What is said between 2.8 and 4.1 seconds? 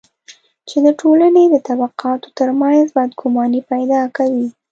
بدګماني پیدا